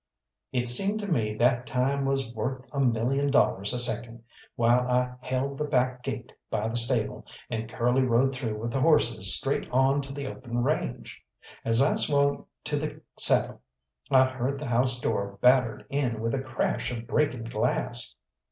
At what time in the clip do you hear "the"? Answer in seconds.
5.59-5.65, 6.67-6.75, 8.71-8.79, 10.11-10.25, 12.77-12.99, 14.59-14.65